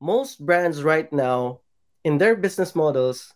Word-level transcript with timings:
most 0.00 0.44
brands 0.44 0.82
right 0.82 1.12
now 1.12 1.60
in 2.04 2.18
their 2.18 2.34
business 2.34 2.74
models 2.74 3.34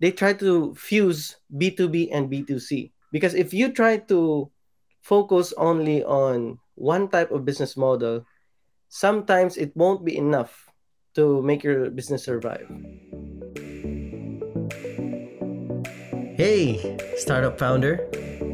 they 0.00 0.10
try 0.10 0.32
to 0.32 0.74
fuse 0.74 1.36
b2b 1.54 2.08
and 2.12 2.30
b2c 2.30 2.90
because 3.12 3.34
if 3.34 3.54
you 3.54 3.72
try 3.72 3.96
to 3.96 4.50
focus 5.02 5.54
only 5.56 6.04
on 6.04 6.58
one 6.74 7.08
type 7.08 7.30
of 7.30 7.44
business 7.44 7.76
model 7.76 8.24
sometimes 8.88 9.56
it 9.56 9.70
won't 9.76 10.04
be 10.04 10.16
enough 10.16 10.66
to 11.14 11.42
make 11.42 11.62
your 11.62 11.90
business 11.90 12.24
survive. 12.24 12.66
Hey 16.36 16.96
startup 17.16 17.58
founder. 17.58 18.08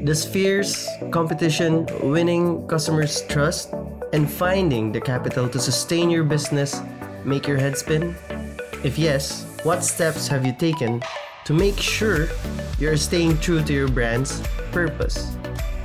Does 0.05 0.25
fierce 0.25 0.89
competition 1.11 1.87
winning 2.03 2.67
customers 2.69 3.23
trust 3.29 3.73
and 4.13 4.31
finding 4.31 4.93
the 4.93 5.01
capital 5.01 5.49
to 5.49 5.59
sustain 5.59 6.11
your 6.11 6.25
business 6.25 6.81
make 7.27 7.47
your 7.47 7.59
head 7.59 7.77
spin? 7.77 8.15
If 8.85 8.99
yes, 8.99 9.45
what 9.65 9.83
steps 9.83 10.29
have 10.29 10.47
you 10.47 10.53
taken 10.53 11.03
to 11.45 11.53
make 11.53 11.79
sure 11.79 12.29
you're 12.79 12.97
staying 12.97 13.39
true 13.39 13.63
to 13.63 13.73
your 13.73 13.89
brand's 13.89 14.41
purpose? 14.71 15.35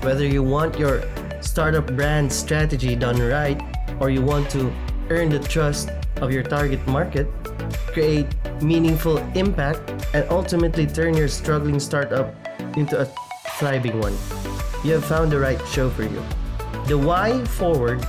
Whether 0.02 0.26
you 0.26 0.44
want 0.44 0.78
your 0.78 1.04
startup 1.42 1.88
brand 1.98 2.32
strategy 2.32 2.96
done 2.96 3.20
right 3.20 3.60
or 4.00 4.10
you 4.10 4.22
want 4.22 4.50
to 4.52 4.72
earn 5.10 5.30
the 5.30 5.40
trust 5.40 5.90
of 6.18 6.32
your 6.32 6.44
target 6.44 6.86
market, 6.88 7.28
create 7.88 8.28
meaningful 8.62 9.18
impact, 9.34 9.82
and 10.14 10.24
ultimately 10.30 10.86
turn 10.86 11.16
your 11.16 11.28
struggling 11.28 11.80
startup 11.80 12.36
into 12.78 13.00
a 13.00 13.06
thriving 13.58 14.00
one, 14.00 14.14
you 14.84 14.94
have 14.94 15.06
found 15.06 15.32
the 15.32 15.40
right 15.40 15.60
show 15.68 15.90
for 15.90 16.04
you. 16.04 16.24
The 16.86 16.98
Why 16.98 17.44
Forward 17.46 18.06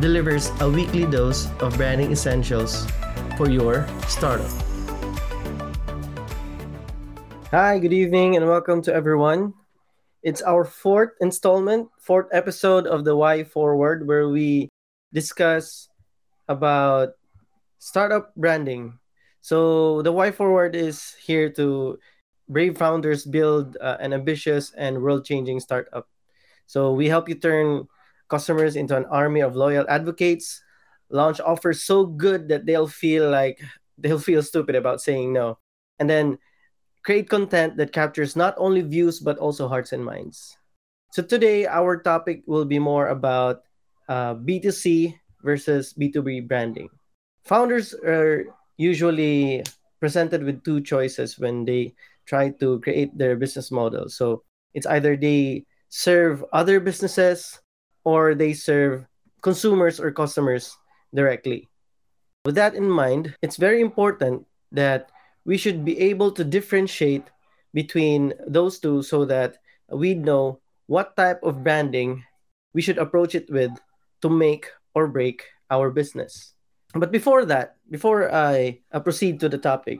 delivers 0.00 0.50
a 0.60 0.68
weekly 0.68 1.06
dose 1.06 1.46
of 1.60 1.76
branding 1.76 2.10
essentials 2.10 2.86
for 3.36 3.48
your 3.48 3.86
startup. 4.08 4.50
Hi, 7.50 7.78
good 7.78 7.92
evening, 7.92 8.34
and 8.36 8.46
welcome 8.48 8.82
to 8.82 8.92
everyone. 8.92 9.54
It's 10.24 10.42
our 10.42 10.64
fourth 10.64 11.10
installment, 11.20 11.88
fourth 12.00 12.26
episode 12.32 12.86
of 12.86 13.04
the 13.04 13.14
Why 13.14 13.44
Forward, 13.44 14.08
where 14.08 14.28
we 14.28 14.68
discuss 15.12 15.88
about 16.48 17.14
startup 17.78 18.34
branding. 18.34 18.98
So, 19.42 20.02
the 20.02 20.10
Why 20.10 20.32
Forward 20.32 20.74
is 20.74 21.14
here 21.22 21.50
to 21.50 21.98
brave 22.48 22.76
founders 22.76 23.24
build 23.24 23.76
uh, 23.80 23.98
an 24.00 24.12
ambitious 24.12 24.72
and 24.74 25.02
world 25.02 25.24
changing 25.24 25.60
startup. 25.60 26.08
So, 26.66 26.90
we 26.92 27.06
help 27.06 27.28
you 27.28 27.36
turn 27.36 27.86
customers 28.28 28.76
into 28.76 28.96
an 28.96 29.04
army 29.06 29.40
of 29.40 29.56
loyal 29.56 29.84
advocates, 29.88 30.62
launch 31.10 31.40
offers 31.40 31.82
so 31.82 32.06
good 32.06 32.48
that 32.48 32.66
they'll 32.66 32.88
feel 32.88 33.30
like 33.30 33.60
they'll 33.98 34.18
feel 34.18 34.42
stupid 34.42 34.74
about 34.74 35.00
saying 35.00 35.32
no, 35.32 35.58
and 35.98 36.08
then 36.08 36.38
create 37.04 37.28
content 37.28 37.76
that 37.76 37.92
captures 37.92 38.34
not 38.34 38.54
only 38.56 38.80
views 38.80 39.20
but 39.20 39.38
also 39.38 39.68
hearts 39.68 39.92
and 39.92 40.04
minds. 40.04 40.56
So 41.12 41.22
today 41.22 41.66
our 41.66 42.00
topic 42.00 42.42
will 42.46 42.64
be 42.64 42.78
more 42.78 43.08
about 43.08 43.62
uh, 44.08 44.34
B2C 44.34 45.14
versus 45.44 45.94
B2B 45.94 46.48
branding. 46.48 46.88
Founders 47.44 47.94
are 47.94 48.46
usually 48.78 49.62
presented 50.00 50.42
with 50.42 50.64
two 50.64 50.80
choices 50.80 51.38
when 51.38 51.64
they 51.64 51.94
try 52.26 52.50
to 52.58 52.80
create 52.80 53.16
their 53.16 53.36
business 53.36 53.70
model. 53.70 54.08
So 54.08 54.42
it's 54.72 54.86
either 54.86 55.16
they 55.16 55.64
serve 55.88 56.44
other 56.52 56.80
businesses 56.80 57.60
or 58.04 58.34
they 58.34 58.52
serve 58.52 59.06
consumers 59.42 59.98
or 59.98 60.12
customers 60.12 60.76
directly. 61.12 61.68
With 62.44 62.54
that 62.56 62.74
in 62.74 62.88
mind, 62.88 63.34
it's 63.42 63.56
very 63.56 63.80
important 63.80 64.46
that 64.72 65.10
we 65.44 65.56
should 65.56 65.84
be 65.84 65.98
able 66.00 66.32
to 66.32 66.44
differentiate 66.44 67.24
between 67.72 68.32
those 68.46 68.78
two 68.78 69.02
so 69.02 69.24
that 69.24 69.58
we 69.88 70.14
know 70.14 70.60
what 70.86 71.16
type 71.16 71.40
of 71.42 71.64
branding 71.64 72.24
we 72.72 72.82
should 72.82 72.98
approach 72.98 73.34
it 73.34 73.48
with 73.50 73.72
to 74.22 74.28
make 74.28 74.70
or 74.94 75.08
break 75.08 75.44
our 75.70 75.90
business. 75.90 76.54
But 76.94 77.10
before 77.10 77.44
that, 77.46 77.76
before 77.90 78.32
I 78.32 78.80
uh, 78.92 79.00
proceed 79.00 79.40
to 79.40 79.48
the 79.48 79.58
topic, 79.58 79.98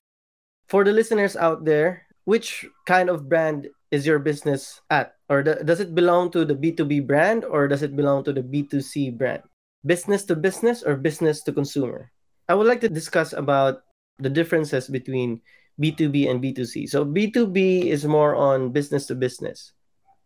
for 0.69 0.85
the 0.85 0.93
listeners 0.93 1.37
out 1.37 1.65
there, 1.65 2.07
which 2.25 2.65
kind 2.87 3.11
of 3.11 3.29
brand 3.29 3.69
is 3.91 4.07
your 4.07 4.19
business 4.19 4.81
at? 4.91 5.14
Or 5.29 5.43
does 5.43 5.81
it 5.81 5.95
belong 5.95 6.31
to 6.33 6.45
the 6.45 6.55
B2B 6.55 7.07
brand 7.07 7.45
or 7.45 7.67
does 7.67 7.83
it 7.83 7.97
belong 7.97 8.25
to 8.25 8.33
the 8.33 8.43
B2C 8.43 9.17
brand? 9.17 9.43
Business 9.87 10.25
to 10.25 10.37
business 10.37 10.83
or 10.83 10.97
business 10.97 11.43
to 11.43 11.53
consumer? 11.53 12.13
I 12.49 12.55
would 12.55 12.67
like 12.67 12.81
to 12.83 12.89
discuss 12.89 13.33
about 13.33 13.85
the 14.19 14.29
differences 14.29 14.89
between 14.89 15.41
B2B 15.81 16.31
and 16.31 16.43
B2C. 16.43 16.89
So 16.89 17.05
B2B 17.05 17.87
is 17.87 18.05
more 18.05 18.37
on 18.37 18.71
business 18.71 19.07
to 19.07 19.15
business. 19.15 19.73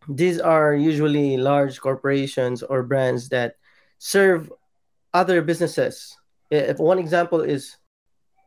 These 0.07 0.39
are 0.39 0.75
usually 0.75 1.37
large 1.37 1.79
corporations 1.79 2.63
or 2.63 2.83
brands 2.83 3.29
that 3.29 3.55
serve 3.99 4.51
other 5.13 5.41
businesses. 5.41 6.15
If 6.51 6.77
one 6.77 6.99
example 6.99 7.41
is 7.41 7.77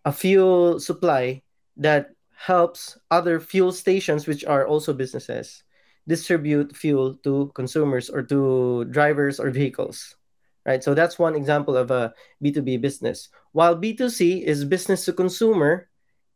a 0.04 0.12
fuel 0.12 0.80
supply 0.80 1.42
that 1.76 2.10
helps 2.36 2.98
other 3.10 3.40
fuel 3.40 3.72
stations, 3.72 4.26
which 4.26 4.44
are 4.44 4.66
also 4.66 4.92
businesses, 4.92 5.62
distribute 6.06 6.74
fuel 6.74 7.14
to 7.22 7.50
consumers 7.54 8.10
or 8.10 8.22
to 8.22 8.84
drivers 8.90 9.38
or 9.38 9.50
vehicles. 9.50 10.16
Right. 10.64 10.82
So 10.82 10.94
that's 10.94 11.18
one 11.18 11.34
example 11.34 11.76
of 11.76 11.90
a 11.90 12.14
B2B 12.42 12.80
business. 12.80 13.28
While 13.50 13.74
B2C 13.74 14.42
is 14.42 14.64
business 14.64 15.04
to 15.06 15.12
consumer 15.12 15.88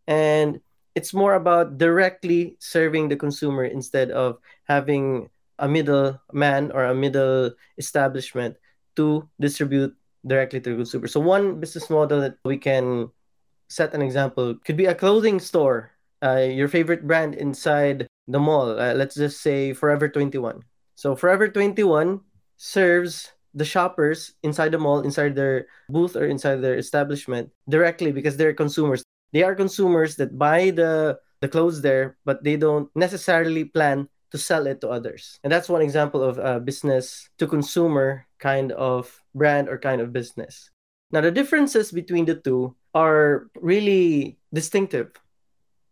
and 0.08 0.60
it's 0.96 1.14
more 1.14 1.34
about 1.34 1.78
directly 1.78 2.56
serving 2.58 3.08
the 3.08 3.16
consumer 3.16 3.64
instead 3.64 4.10
of 4.10 4.38
having 4.64 5.30
a 5.60 5.68
middle 5.68 6.18
man 6.32 6.72
or 6.72 6.86
a 6.86 6.94
middle 6.94 7.52
establishment 7.78 8.56
to 8.96 9.28
distribute 9.38 9.94
directly 10.26 10.60
to 10.60 10.70
the 10.70 10.76
consumer. 10.76 11.06
So 11.06 11.20
one 11.20 11.60
business 11.60 11.88
model 11.88 12.20
that 12.22 12.38
we 12.44 12.58
can 12.58 13.10
set 13.68 13.94
an 13.94 14.02
example 14.02 14.56
could 14.64 14.76
be 14.76 14.86
a 14.86 14.94
clothing 14.94 15.38
store 15.38 15.96
uh, 16.22 16.48
your 16.48 16.68
favorite 16.68 17.06
brand 17.06 17.34
inside 17.34 18.06
the 18.28 18.38
mall. 18.38 18.78
Uh, 18.78 18.94
let's 18.94 19.14
just 19.14 19.40
say 19.40 19.72
Forever 19.72 20.08
21. 20.08 20.62
So 20.94 21.14
Forever 21.14 21.48
21 21.48 22.20
serves 22.56 23.32
the 23.54 23.64
shoppers 23.64 24.34
inside 24.42 24.72
the 24.72 24.78
mall, 24.78 25.00
inside 25.00 25.34
their 25.34 25.66
booth 25.88 26.16
or 26.16 26.26
inside 26.26 26.56
their 26.56 26.76
establishment 26.76 27.50
directly 27.68 28.12
because 28.12 28.36
they're 28.36 28.54
consumers. 28.54 29.02
They 29.32 29.42
are 29.42 29.54
consumers 29.54 30.16
that 30.16 30.38
buy 30.38 30.70
the 30.70 31.18
the 31.40 31.48
clothes 31.48 31.82
there, 31.82 32.16
but 32.24 32.42
they 32.42 32.56
don't 32.56 32.88
necessarily 32.96 33.64
plan 33.64 34.08
to 34.32 34.38
sell 34.38 34.66
it 34.66 34.80
to 34.80 34.88
others. 34.88 35.38
And 35.44 35.52
that's 35.52 35.68
one 35.68 35.82
example 35.82 36.22
of 36.22 36.38
a 36.38 36.58
business 36.60 37.28
to 37.38 37.46
consumer 37.46 38.26
kind 38.38 38.72
of 38.72 39.12
brand 39.34 39.68
or 39.68 39.78
kind 39.78 40.00
of 40.00 40.12
business. 40.12 40.70
Now 41.12 41.20
the 41.20 41.30
differences 41.30 41.92
between 41.92 42.24
the 42.24 42.36
two 42.36 42.74
are 42.94 43.48
really 43.60 44.38
distinctive 44.52 45.12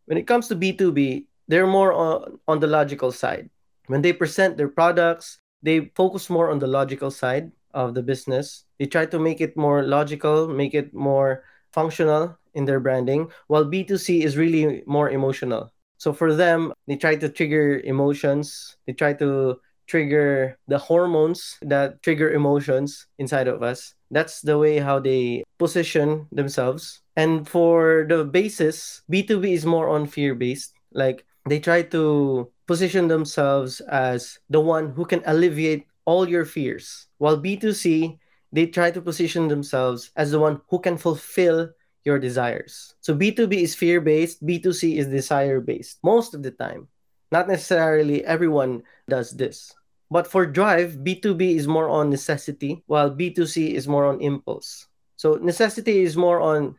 when 0.06 0.18
it 0.18 0.26
comes 0.26 0.48
to 0.48 0.56
B2B, 0.56 1.26
they're 1.48 1.66
more 1.66 1.92
on, 1.92 2.38
on 2.48 2.60
the 2.60 2.66
logical 2.66 3.12
side. 3.12 3.50
When 3.86 4.02
they 4.02 4.12
present 4.12 4.56
their 4.56 4.68
products, 4.68 5.38
they 5.62 5.92
focus 5.94 6.30
more 6.30 6.50
on 6.50 6.58
the 6.58 6.66
logical 6.66 7.10
side 7.10 7.52
of 7.72 7.94
the 7.94 8.02
business. 8.02 8.64
They 8.78 8.86
try 8.86 9.06
to 9.06 9.18
make 9.18 9.40
it 9.40 9.56
more 9.56 9.82
logical, 9.82 10.48
make 10.48 10.74
it 10.74 10.94
more 10.94 11.44
functional 11.72 12.38
in 12.54 12.64
their 12.64 12.80
branding, 12.80 13.28
while 13.48 13.64
B2C 13.64 14.22
is 14.22 14.36
really 14.36 14.82
more 14.86 15.10
emotional. 15.10 15.72
So 15.98 16.12
for 16.12 16.34
them, 16.34 16.72
they 16.86 16.96
try 16.96 17.16
to 17.16 17.28
trigger 17.28 17.80
emotions, 17.80 18.76
they 18.86 18.92
try 18.92 19.12
to 19.14 19.58
trigger 19.86 20.58
the 20.68 20.78
hormones 20.78 21.58
that 21.62 22.02
trigger 22.02 22.32
emotions 22.32 23.06
inside 23.18 23.48
of 23.48 23.62
us. 23.62 23.94
That's 24.10 24.40
the 24.40 24.58
way 24.58 24.78
how 24.78 25.00
they 25.00 25.44
position 25.58 26.26
themselves. 26.32 27.00
And 27.16 27.48
for 27.48 28.06
the 28.08 28.24
basis, 28.24 29.02
B2B 29.10 29.52
is 29.52 29.66
more 29.66 29.88
on 29.88 30.06
fear 30.06 30.34
based. 30.34 30.72
Like 30.92 31.26
they 31.46 31.60
try 31.60 31.82
to 31.82 32.50
position 32.66 33.08
themselves 33.08 33.80
as 33.80 34.38
the 34.48 34.60
one 34.60 34.90
who 34.90 35.04
can 35.04 35.22
alleviate 35.26 35.86
all 36.04 36.28
your 36.28 36.44
fears. 36.44 37.06
While 37.18 37.40
B2C, 37.40 38.18
they 38.52 38.66
try 38.66 38.90
to 38.90 39.00
position 39.00 39.48
themselves 39.48 40.10
as 40.16 40.30
the 40.30 40.38
one 40.38 40.60
who 40.68 40.78
can 40.78 40.96
fulfill 40.96 41.70
your 42.04 42.18
desires. 42.18 42.94
So 43.00 43.14
B2B 43.14 43.62
is 43.62 43.74
fear 43.74 44.00
based, 44.00 44.44
B2C 44.44 44.96
is 44.96 45.06
desire 45.08 45.60
based 45.60 45.98
most 46.02 46.34
of 46.34 46.42
the 46.42 46.50
time. 46.52 46.88
Not 47.32 47.48
necessarily 47.48 48.24
everyone 48.24 48.82
does 49.08 49.32
this. 49.32 49.74
But 50.10 50.26
for 50.26 50.46
Drive, 50.46 51.02
B2B 51.02 51.56
is 51.56 51.66
more 51.66 51.88
on 51.88 52.10
necessity, 52.10 52.84
while 52.86 53.10
B2C 53.10 53.72
is 53.72 53.88
more 53.88 54.04
on 54.04 54.20
impulse. 54.20 54.86
So 55.16 55.34
necessity 55.34 56.02
is 56.02 56.16
more 56.16 56.40
on 56.40 56.76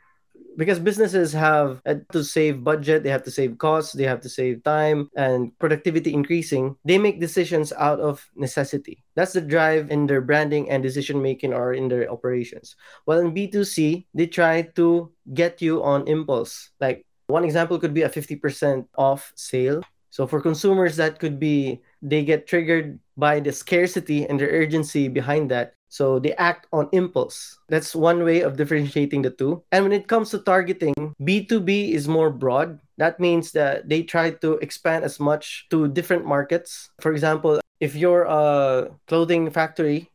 because 0.57 0.79
businesses 0.79 1.33
have 1.33 1.81
uh, 1.85 1.95
to 2.11 2.23
save 2.23 2.63
budget, 2.63 3.03
they 3.03 3.09
have 3.09 3.23
to 3.23 3.31
save 3.31 3.57
costs, 3.57 3.93
they 3.93 4.03
have 4.03 4.21
to 4.21 4.29
save 4.29 4.63
time 4.63 5.09
and 5.15 5.57
productivity 5.59 6.13
increasing. 6.13 6.75
They 6.85 6.97
make 6.97 7.19
decisions 7.19 7.73
out 7.73 7.99
of 7.99 8.25
necessity. 8.35 9.03
That's 9.15 9.33
the 9.33 9.41
drive 9.41 9.91
in 9.91 10.07
their 10.07 10.21
branding 10.21 10.69
and 10.69 10.81
decision 10.83 11.21
making 11.21 11.53
or 11.53 11.73
in 11.73 11.87
their 11.87 12.11
operations. 12.11 12.75
While 13.05 13.19
in 13.19 13.33
B2C, 13.33 14.05
they 14.13 14.27
try 14.27 14.63
to 14.75 15.11
get 15.33 15.61
you 15.61 15.83
on 15.83 16.07
impulse. 16.07 16.71
Like 16.79 17.05
one 17.27 17.43
example 17.43 17.79
could 17.79 17.93
be 17.93 18.03
a 18.03 18.09
50% 18.09 18.87
off 18.97 19.31
sale. 19.35 19.81
So 20.09 20.25
for 20.27 20.39
consumers, 20.39 20.95
that 20.95 21.19
could 21.19 21.39
be 21.39 21.81
they 22.01 22.23
get 22.23 22.47
triggered 22.47 22.99
by 23.17 23.39
the 23.39 23.51
scarcity 23.51 24.25
and 24.25 24.39
the 24.39 24.47
urgency 24.47 25.07
behind 25.07 25.51
that. 25.51 25.73
So 25.95 26.19
they 26.19 26.35
act 26.35 26.67
on 26.75 26.91
impulse. 26.91 27.55
That's 27.71 27.95
one 27.95 28.27
way 28.27 28.41
of 28.41 28.59
differentiating 28.59 29.21
the 29.21 29.31
two. 29.31 29.63
And 29.71 29.87
when 29.87 29.95
it 29.95 30.11
comes 30.11 30.29
to 30.31 30.43
targeting, 30.43 31.15
B2B 31.23 31.95
is 31.95 32.11
more 32.11 32.29
broad. 32.29 32.83
That 32.97 33.17
means 33.23 33.55
that 33.55 33.87
they 33.87 34.03
try 34.03 34.35
to 34.43 34.59
expand 34.59 35.05
as 35.07 35.23
much 35.23 35.67
to 35.71 35.87
different 35.87 36.27
markets. 36.27 36.91
For 36.99 37.13
example, 37.15 37.61
if 37.79 37.95
you're 37.95 38.27
a 38.27 38.91
clothing 39.07 39.47
factory, 39.49 40.11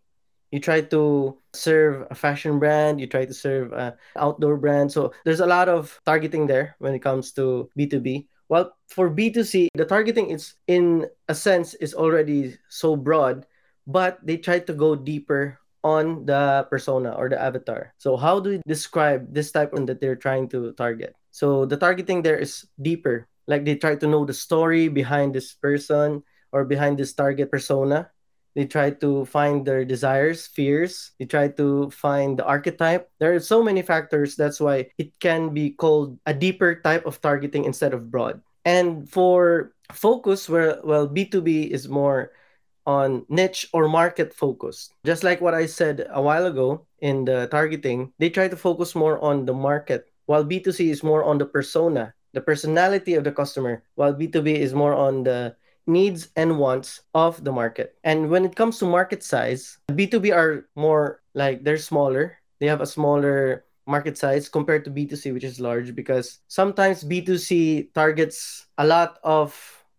you 0.53 0.61
try 0.61 0.83
to 0.93 1.39
serve 1.55 2.05
a 2.11 2.15
fashion 2.15 2.59
brand, 2.59 3.01
you 3.01 3.07
try 3.07 3.25
to 3.25 3.33
serve 3.33 3.73
an 3.73 3.95
outdoor 4.17 4.59
brand. 4.59 4.93
So 4.93 5.15
there's 5.25 5.41
a 5.41 5.49
lot 5.49 5.71
of 5.71 5.97
targeting 6.05 6.47
there 6.47 6.77
when 6.79 6.93
it 6.93 7.01
comes 7.01 7.33
to 7.41 7.71
B2B. 7.79 8.27
Well, 8.51 8.77
for 8.89 9.09
B2C, 9.09 9.69
the 9.73 9.87
targeting 9.87 10.29
is 10.29 10.61
in 10.67 11.07
a 11.29 11.35
sense 11.35 11.73
is 11.81 11.95
already 11.95 12.59
so 12.69 12.97
broad, 12.97 13.47
but 13.87 14.19
they 14.21 14.37
try 14.37 14.59
to 14.59 14.75
go 14.75 14.95
deeper 14.95 15.57
on 15.83 16.27
the 16.27 16.67
persona 16.69 17.13
or 17.13 17.29
the 17.29 17.41
avatar. 17.41 17.95
So 17.99 18.17
how 18.17 18.41
do 18.41 18.53
you 18.53 18.63
describe 18.67 19.33
this 19.33 19.53
type 19.53 19.73
of 19.73 19.87
that 19.87 20.01
they're 20.01 20.19
trying 20.19 20.49
to 20.51 20.73
target? 20.75 21.15
So 21.31 21.65
the 21.65 21.77
targeting 21.77 22.23
there 22.23 22.39
is 22.39 22.67
deeper. 22.81 23.29
Like 23.47 23.65
they 23.65 23.77
try 23.77 23.97
to 23.97 24.07
know 24.07 24.25
the 24.25 24.35
story 24.35 24.89
behind 24.89 25.35
this 25.35 25.55
person 25.55 26.23
or 26.53 26.65
behind 26.65 26.99
this 26.99 27.13
target 27.13 27.51
persona. 27.51 28.11
They 28.55 28.67
try 28.67 28.91
to 28.99 29.25
find 29.27 29.65
their 29.65 29.85
desires, 29.85 30.47
fears. 30.47 31.13
They 31.19 31.25
try 31.25 31.49
to 31.55 31.91
find 31.91 32.39
the 32.39 32.45
archetype. 32.45 33.09
There 33.19 33.35
are 33.35 33.41
so 33.41 33.63
many 33.63 33.83
factors. 33.83 34.35
That's 34.35 34.59
why 34.59 34.91
it 34.99 35.19
can 35.21 35.55
be 35.55 35.71
called 35.71 36.19
a 36.27 36.35
deeper 36.35 36.75
type 36.83 37.07
of 37.07 37.21
targeting 37.23 37.65
instead 37.65 37.95
of 37.95 38.11
broad. 38.11 38.43
And 38.65 39.09
for 39.09 39.73
focus, 39.93 40.49
where 40.49 40.81
well, 40.83 41.09
B2B 41.09 41.71
is 41.71 41.89
more 41.89 42.33
on 42.87 43.25
niche 43.29 43.69
or 43.73 43.89
market 43.89 44.33
focused. 44.35 44.95
Just 45.05 45.25
like 45.25 45.41
what 45.41 45.55
I 45.55 45.67
said 45.67 46.07
a 46.11 46.21
while 46.21 46.47
ago 46.47 46.87
in 47.01 47.25
the 47.25 47.49
targeting, 47.51 48.13
they 48.19 48.31
try 48.31 48.49
to 48.49 48.57
focus 48.57 48.95
more 48.95 49.19
on 49.21 49.47
the 49.47 49.55
market, 49.55 50.11
while 50.27 50.45
B2C 50.45 50.91
is 50.91 51.03
more 51.03 51.25
on 51.25 51.39
the 51.39 51.47
persona, 51.47 52.15
the 52.33 52.41
personality 52.41 53.15
of 53.15 53.25
the 53.25 53.33
customer, 53.33 53.83
while 53.95 54.15
B2B 54.15 54.57
is 54.57 54.75
more 54.75 54.95
on 54.95 55.25
the 55.25 55.57
needs 55.87 56.29
and 56.37 56.59
wants 56.59 57.03
of 57.15 57.43
the 57.45 57.53
market. 57.53 57.97
And 58.05 58.31
when 58.31 58.45
it 58.45 58.57
comes 58.57 58.79
to 58.79 58.87
market 58.87 59.23
size, 59.23 59.79
B2B 59.91 60.35
are 60.35 60.69
more 60.77 61.21
like 61.35 61.65
they're 61.65 61.79
smaller. 61.79 62.39
They 62.61 62.67
have 62.67 62.81
a 62.81 62.87
smaller 62.87 63.65
market 63.87 64.17
size 64.17 64.49
compared 64.49 64.85
to 64.85 64.91
B2C, 64.91 65.33
which 65.33 65.45
is 65.45 65.59
large 65.59 65.95
because 65.95 66.39
sometimes 66.47 67.03
B2C 67.03 67.93
targets 67.93 68.67
a 68.79 68.87
lot 68.87 69.19
of 69.25 69.51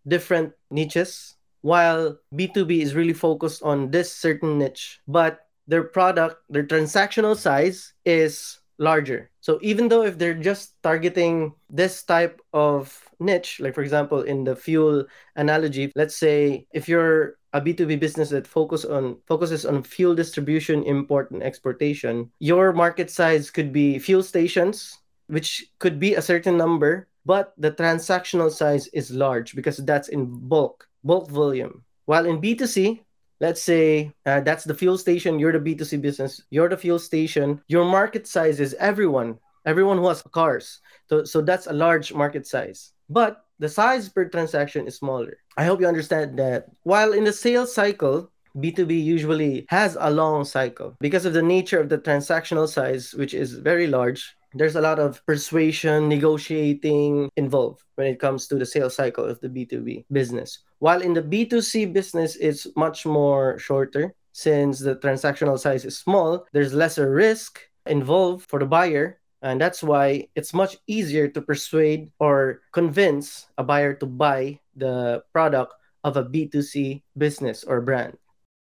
different 0.08 0.54
niches 0.70 1.36
while 1.62 2.18
B2B 2.34 2.82
is 2.82 2.96
really 2.96 3.14
focused 3.14 3.64
on 3.64 3.92
this 3.92 4.12
certain 4.12 4.58
niche, 4.58 5.00
but 5.08 5.48
their 5.68 5.84
product, 5.84 6.42
their 6.50 6.66
transactional 6.66 7.36
size 7.36 7.94
is 8.06 8.60
larger. 8.78 9.30
So 9.42 9.60
even 9.62 9.88
though 9.88 10.04
if 10.04 10.18
they're 10.18 10.34
just 10.34 10.74
targeting 10.82 11.54
this 11.70 12.04
type 12.04 12.42
of 12.52 12.92
niche, 13.20 13.60
like 13.60 13.76
for 13.76 13.84
example 13.84 14.22
in 14.24 14.44
the 14.44 14.56
fuel 14.56 15.06
analogy, 15.36 15.92
let's 15.96 16.16
say 16.18 16.66
if 16.74 16.90
you're 16.90 17.38
a 17.54 17.62
B2B 17.62 18.00
business 18.00 18.30
that 18.30 18.48
focus 18.48 18.86
on 18.86 19.18
focuses 19.28 19.66
on 19.66 19.84
fuel 19.84 20.16
distribution, 20.16 20.84
import 20.84 21.30
and 21.32 21.44
exportation, 21.44 22.32
your 22.40 22.74
market 22.74 23.12
size 23.12 23.52
could 23.52 23.72
be 23.72 24.00
fuel 24.00 24.24
stations, 24.24 24.98
which 25.28 25.66
could 25.80 26.00
be 26.00 26.16
a 26.16 26.22
certain 26.22 26.58
number, 26.58 27.08
but 27.26 27.54
the 27.58 27.72
transactional 27.72 28.50
size 28.50 28.88
is 28.94 29.12
large 29.12 29.56
because 29.56 29.78
that's 29.78 30.10
in 30.10 30.26
bulk 30.26 30.88
bulk 31.04 31.30
volume. 31.30 31.84
While 32.06 32.26
in 32.26 32.42
B2C, 32.42 33.00
let's 33.40 33.62
say 33.62 34.12
uh, 34.26 34.42
that's 34.42 34.64
the 34.64 34.74
fuel 34.74 34.98
station, 34.98 35.40
you're 35.40 35.58
the 35.58 35.60
B2C 35.60 36.02
business, 36.02 36.42
you're 36.50 36.70
the 36.70 36.78
fuel 36.78 37.00
station, 37.00 37.62
your 37.68 37.86
market 37.86 38.28
size 38.28 38.60
is 38.60 38.74
everyone, 38.76 39.40
everyone 39.66 39.98
who 39.98 40.08
has 40.08 40.22
cars. 40.22 40.80
So, 41.10 41.24
so 41.24 41.42
that's 41.42 41.68
a 41.68 41.74
large 41.74 42.14
market 42.14 42.48
size. 42.48 42.94
But 43.10 43.46
the 43.60 43.70
size 43.70 44.10
per 44.10 44.26
transaction 44.26 44.88
is 44.88 44.96
smaller. 44.96 45.38
I 45.58 45.66
hope 45.66 45.82
you 45.82 45.88
understand 45.88 46.40
that 46.40 46.68
while 46.84 47.14
in 47.14 47.24
the 47.24 47.34
sales 47.34 47.74
cycle, 47.74 48.32
B2B 48.58 49.04
usually 49.04 49.66
has 49.70 49.98
a 50.00 50.12
long 50.12 50.44
cycle 50.44 50.98
because 51.00 51.26
of 51.26 51.34
the 51.34 51.42
nature 51.42 51.80
of 51.80 51.90
the 51.90 51.98
transactional 51.98 52.68
size, 52.68 53.14
which 53.14 53.34
is 53.34 53.54
very 53.54 53.88
large 53.88 54.36
there's 54.54 54.76
a 54.76 54.82
lot 54.82 55.00
of 55.00 55.26
persuasion, 55.26 56.10
negotiating 56.10 57.30
involved 57.38 57.84
when 57.96 58.08
it 58.08 58.20
comes 58.20 58.48
to 58.48 58.56
the 58.56 58.66
sales 58.66 58.96
cycle 58.96 59.26
of 59.26 59.40
the 59.40 59.48
B2B 59.48 60.06
business. 60.12 60.60
While 60.82 61.06
in 61.06 61.14
the 61.14 61.22
B2C 61.22 61.94
business, 61.94 62.36
it's 62.42 62.66
much 62.76 63.06
more 63.06 63.62
shorter 63.62 64.18
since 64.34 64.80
the 64.80 64.98
transactional 64.98 65.60
size 65.60 65.86
is 65.86 65.98
small, 65.98 66.48
there's 66.54 66.74
lesser 66.74 67.14
risk 67.14 67.62
involved 67.86 68.50
for 68.50 68.58
the 68.58 68.66
buyer. 68.66 69.22
And 69.44 69.62
that's 69.62 69.84
why 69.84 70.30
it's 70.34 70.54
much 70.54 70.78
easier 70.88 71.28
to 71.30 71.42
persuade 71.42 72.10
or 72.18 72.62
convince 72.74 73.46
a 73.58 73.64
buyer 73.64 73.94
to 74.02 74.06
buy 74.06 74.60
the 74.76 75.22
product 75.34 75.74
of 76.04 76.18
a 76.18 76.26
B2C 76.26 77.02
business 77.18 77.64
or 77.64 77.82
brand. 77.82 78.18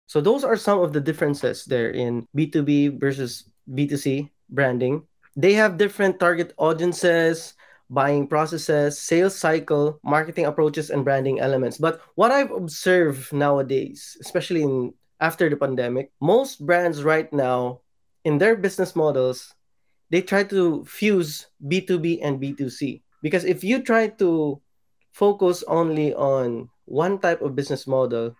So, 0.07 0.21
those 0.21 0.43
are 0.43 0.57
some 0.57 0.81
of 0.81 0.93
the 0.93 1.01
differences 1.01 1.65
there 1.65 1.91
in 1.91 2.27
B2B 2.35 2.99
versus 2.99 3.47
B2C 3.71 4.31
branding 4.51 5.07
they 5.37 5.55
have 5.55 5.79
different 5.79 6.19
target 6.19 6.53
audiences 6.59 7.55
buying 7.91 8.27
processes 8.27 8.97
sales 8.97 9.35
cycle 9.35 9.99
marketing 10.07 10.47
approaches 10.47 10.89
and 10.91 11.05
branding 11.05 11.41
elements. 11.43 11.77
But 11.77 12.01
what 12.15 12.31
i've 12.31 12.55
observed 12.55 13.33
nowadays 13.35 14.17
especially 14.23 14.63
in 14.63 14.95
after 15.21 15.51
the 15.51 15.57
pandemic 15.57 16.15
most 16.23 16.65
brands 16.65 17.03
right 17.03 17.31
now 17.35 17.83
in 18.25 18.39
their 18.39 18.57
business 18.57 18.97
models 18.97 19.53
they 20.09 20.23
try 20.23 20.43
to 20.43 20.85
fuse 20.87 21.47
b2b 21.67 22.21
and 22.23 22.41
b2c 22.41 23.03
because 23.23 23.45
if 23.45 23.63
you 23.63 23.83
try 23.83 24.09
to 24.09 24.61
focus 25.13 25.63
only 25.69 26.15
on 26.15 26.69
one 26.87 27.19
type 27.19 27.43
of 27.43 27.55
business 27.55 27.87
model 27.87 28.35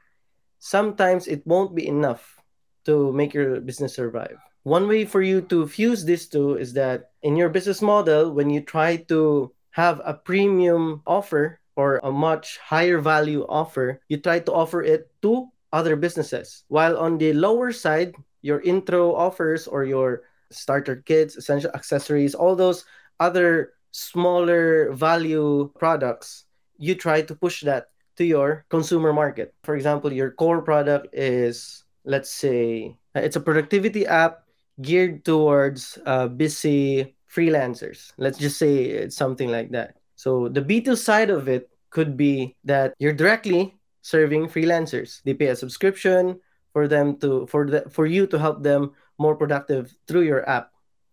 sometimes 0.59 1.29
it 1.29 1.47
won't 1.47 1.75
be 1.75 1.87
enough 1.87 2.41
to 2.85 3.13
make 3.13 3.35
your 3.35 3.61
business 3.61 3.95
survive 3.95 4.39
one 4.63 4.89
way 4.89 5.05
for 5.05 5.23
you 5.23 5.41
to 5.49 5.67
fuse 5.67 6.05
these 6.05 6.29
two 6.29 6.57
is 6.57 6.73
that 6.75 7.11
in 7.23 7.37
your 7.37 7.49
business 7.49 7.81
model, 7.81 8.33
when 8.33 8.51
you 8.51 8.61
try 8.61 8.97
to 9.09 9.53
have 9.71 10.01
a 10.05 10.15
premium 10.15 11.03
offer 11.07 11.61
or 11.77 12.01
a 12.03 12.13
much 12.13 12.59
higher 12.59 12.99
value 12.99 13.47
offer, 13.49 14.01
you 14.09 14.19
try 14.19 14.41
to 14.41 14.53
offer 14.53 14.83
it 14.83 15.09
to 15.23 15.49
other 15.73 15.97
businesses. 15.97 16.65
While 16.69 16.99
on 16.99 17.17
the 17.17 17.33
lower 17.33 17.73
side, 17.73 18.15
your 18.43 18.61
intro 18.61 19.15
offers 19.15 19.67
or 19.67 19.85
your 19.85 20.23
starter 20.51 20.97
kits, 20.97 21.37
essential 21.37 21.71
accessories, 21.73 22.35
all 22.35 22.57
those 22.57 22.85
other 23.19 23.73
smaller 23.93 24.93
value 24.93 25.71
products, 25.79 26.45
you 26.77 26.95
try 26.95 27.23
to 27.23 27.35
push 27.35 27.63
that 27.63 27.89
to 28.17 28.25
your 28.25 28.67
consumer 28.69 29.13
market. 29.13 29.55
For 29.65 29.77
example, 29.77 30.13
your 30.13 30.33
core 30.33 30.61
product 30.61 31.09
is, 31.13 31.85
let's 32.05 32.31
say, 32.31 32.97
it's 33.15 33.37
a 33.37 33.41
productivity 33.41 34.07
app 34.07 34.45
geared 34.81 35.25
towards 35.25 35.99
uh, 36.07 36.29
busy 36.29 37.17
freelancers. 37.31 38.13
Let's 38.19 38.39
just 38.39 38.59
say 38.59 38.85
it's 38.85 39.17
something 39.17 39.51
like 39.51 39.71
that. 39.71 39.97
So 40.17 40.49
the 40.49 40.63
B2 40.63 40.97
side 40.97 41.31
of 41.31 41.49
it 41.49 41.71
could 41.91 42.17
be 42.17 42.57
that 42.65 42.95
you're 42.99 43.17
directly 43.17 43.75
serving 44.03 44.49
freelancers. 44.49 45.23
They 45.25 45.35
pay 45.35 45.49
a 45.49 45.57
subscription 45.57 46.41
for 46.73 46.87
them 46.87 47.19
to 47.19 47.47
for 47.47 47.67
the 47.67 47.89
for 47.91 48.07
you 48.07 48.27
to 48.29 48.39
help 48.39 48.63
them 48.63 48.93
more 49.19 49.35
productive 49.35 49.93
through 50.07 50.23
your 50.23 50.49
app. 50.49 50.71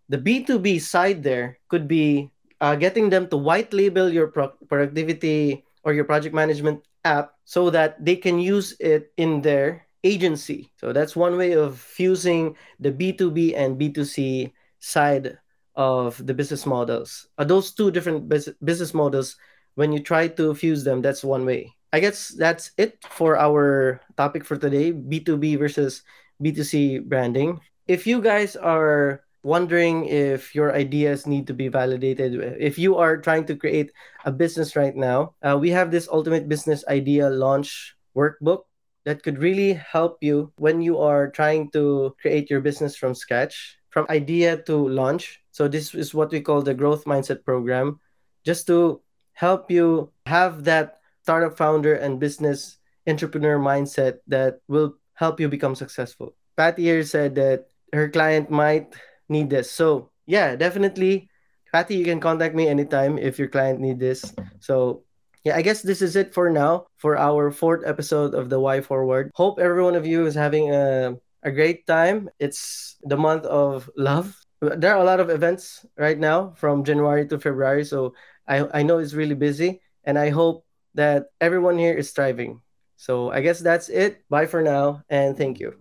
The 0.09 0.17
B2B 0.17 0.79
side 0.81 1.23
there 1.23 1.59
could 1.67 1.87
be 1.87 2.31
uh, 2.61 2.75
getting 2.75 3.09
them 3.09 3.27
to 3.29 3.37
white 3.37 3.73
label 3.73 4.11
your 4.11 4.27
pro- 4.27 4.55
productivity 4.69 5.65
or 5.83 5.93
your 5.93 6.05
project 6.05 6.35
management 6.35 6.83
app 7.03 7.33
so 7.45 7.69
that 7.71 8.03
they 8.03 8.15
can 8.15 8.39
use 8.39 8.75
it 8.79 9.11
in 9.17 9.41
their 9.41 9.86
agency. 10.03 10.71
So 10.77 10.93
that's 10.93 11.15
one 11.15 11.37
way 11.37 11.53
of 11.53 11.79
fusing 11.79 12.55
the 12.79 12.91
B2B 12.91 13.55
and 13.55 13.77
B2C 13.77 14.53
side 14.79 15.37
of 15.75 16.17
the 16.25 16.33
business 16.33 16.65
models. 16.65 17.27
Uh, 17.37 17.43
those 17.43 17.71
two 17.71 17.91
different 17.91 18.27
bus- 18.27 18.49
business 18.63 18.93
models, 18.93 19.37
when 19.75 19.91
you 19.91 19.99
try 19.99 20.27
to 20.27 20.55
fuse 20.55 20.83
them, 20.83 21.01
that's 21.01 21.23
one 21.23 21.45
way. 21.45 21.73
I 21.93 21.99
guess 21.99 22.29
that's 22.29 22.71
it 22.77 22.99
for 23.09 23.37
our 23.37 24.01
topic 24.17 24.43
for 24.43 24.57
today 24.57 24.91
B2B 24.91 25.57
versus 25.57 26.03
B2C 26.41 27.07
branding. 27.07 27.61
If 27.87 28.05
you 28.05 28.21
guys 28.21 28.55
are 28.55 29.23
wondering 29.43 30.05
if 30.05 30.53
your 30.53 30.75
ideas 30.75 31.25
need 31.25 31.47
to 31.47 31.53
be 31.53 31.69
validated, 31.69 32.35
if 32.59 32.77
you 32.77 32.97
are 32.97 33.15
trying 33.15 33.45
to 33.45 33.55
create 33.55 33.91
a 34.25 34.31
business 34.31 34.75
right 34.75 34.95
now, 34.95 35.33
uh, 35.41 35.57
we 35.57 35.69
have 35.71 35.89
this 35.89 36.09
ultimate 36.11 36.49
business 36.49 36.83
idea 36.89 37.29
launch 37.29 37.95
workbook 38.15 38.66
that 39.07 39.23
could 39.23 39.39
really 39.39 39.71
help 39.71 40.19
you 40.19 40.51
when 40.59 40.83
you 40.83 40.99
are 40.99 41.31
trying 41.31 41.71
to 41.71 42.11
create 42.19 42.51
your 42.51 42.59
business 42.59 42.99
from 42.99 43.15
scratch, 43.15 43.79
from 43.87 44.05
idea 44.11 44.59
to 44.67 44.75
launch. 44.75 45.39
So, 45.55 45.71
this 45.71 45.95
is 45.95 46.11
what 46.11 46.29
we 46.29 46.43
call 46.43 46.59
the 46.61 46.75
growth 46.75 47.07
mindset 47.07 47.47
program, 47.47 48.03
just 48.43 48.67
to 48.67 48.99
help 49.31 49.71
you 49.71 50.11
have 50.27 50.67
that 50.67 50.99
startup 51.23 51.55
founder 51.55 51.95
and 51.95 52.19
business 52.19 52.83
entrepreneur 53.07 53.55
mindset 53.55 54.19
that 54.27 54.59
will 54.67 54.99
help 55.15 55.39
you 55.39 55.47
become 55.47 55.73
successful. 55.73 56.35
Patty 56.59 56.83
here 56.83 57.07
said 57.07 57.35
that 57.35 57.71
her 57.93 58.11
client 58.11 58.51
might 58.51 58.91
need 59.31 59.49
this. 59.49 59.71
So 59.71 60.11
yeah, 60.27 60.59
definitely, 60.59 61.31
Patty, 61.71 61.95
you 61.95 62.03
can 62.03 62.19
contact 62.19 62.55
me 62.55 62.67
anytime 62.67 63.17
if 63.17 63.39
your 63.39 63.47
client 63.47 63.79
need 63.79 64.03
this. 64.03 64.35
So 64.59 65.06
yeah, 65.47 65.55
I 65.55 65.61
guess 65.61 65.81
this 65.81 66.01
is 66.01 66.15
it 66.15 66.33
for 66.33 66.49
now 66.51 66.87
for 66.97 67.15
our 67.17 67.51
fourth 67.51 67.87
episode 67.87 68.35
of 68.35 68.49
the 68.49 68.59
Why 68.59 68.81
Forward. 68.81 69.31
Hope 69.35 69.59
every 69.59 69.81
one 69.81 69.95
of 69.95 70.05
you 70.05 70.27
is 70.27 70.35
having 70.35 70.75
a 70.75 71.15
a 71.43 71.51
great 71.51 71.87
time. 71.87 72.27
It's 72.39 72.97
the 73.03 73.15
month 73.15 73.45
of 73.45 73.89
love. 73.95 74.35
There 74.59 74.91
are 74.91 74.99
a 74.99 75.07
lot 75.07 75.21
of 75.23 75.29
events 75.29 75.85
right 75.95 76.19
now 76.19 76.51
from 76.59 76.83
January 76.83 77.23
to 77.31 77.39
February, 77.39 77.85
so 77.87 78.11
I 78.43 78.67
I 78.75 78.83
know 78.83 78.99
it's 78.99 79.15
really 79.15 79.39
busy, 79.39 79.79
and 80.03 80.19
I 80.19 80.35
hope 80.35 80.67
that 80.99 81.31
everyone 81.39 81.79
here 81.79 81.95
is 81.95 82.11
thriving. 82.11 82.59
So 82.97 83.31
I 83.31 83.39
guess 83.39 83.63
that's 83.63 83.87
it. 83.87 84.27
Bye 84.27 84.51
for 84.51 84.59
now, 84.59 85.07
and 85.07 85.37
thank 85.37 85.63
you. 85.63 85.71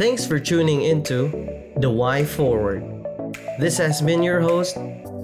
Thanks 0.00 0.24
for 0.24 0.40
tuning 0.40 0.80
into 0.80 1.28
The 1.76 1.92
Why 1.92 2.24
Forward. 2.24 2.99
This 3.60 3.76
has 3.76 4.00
been 4.00 4.22
your 4.22 4.40
host, 4.40 4.78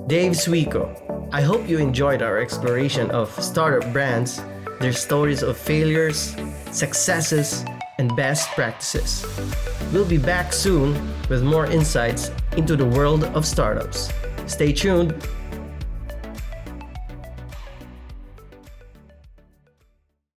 Dave 0.09 0.33
Suico. 0.33 0.93
I 1.33 1.41
hope 1.41 1.67
you 1.67 1.79
enjoyed 1.79 2.21
our 2.21 2.37
exploration 2.37 3.11
of 3.11 3.31
startup 3.43 3.91
brands, 3.95 4.43
their 4.79 4.93
stories 4.93 5.43
of 5.43 5.57
failures, 5.57 6.37
successes, 6.71 7.65
and 7.97 8.15
best 8.15 8.51
practices. 8.51 9.25
We'll 9.91 10.05
be 10.05 10.19
back 10.19 10.53
soon 10.53 10.93
with 11.31 11.43
more 11.43 11.65
insights 11.65 12.31
into 12.59 12.77
the 12.77 12.85
world 12.85 13.25
of 13.25 13.47
startups. 13.47 14.13
Stay 14.45 14.75
tuned 14.75 15.15